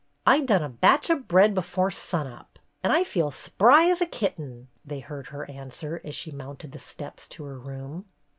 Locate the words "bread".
1.19-1.55